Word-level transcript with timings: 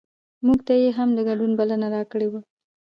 مونږ 0.45 0.59
ته 0.67 0.73
یې 0.81 0.89
هم 0.97 1.09
د 1.13 1.19
ګډون 1.29 1.51
بلنه 1.59 1.87
راکړې 1.95 2.27
وه. 2.31 2.41